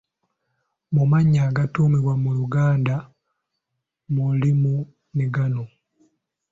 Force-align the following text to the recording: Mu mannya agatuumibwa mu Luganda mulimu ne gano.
Mu 0.95 1.03
mannya 1.11 1.41
agatuumibwa 1.49 2.13
mu 2.23 2.31
Luganda 2.39 2.95
mulimu 4.13 4.75
ne 5.15 5.25
gano. 5.33 5.63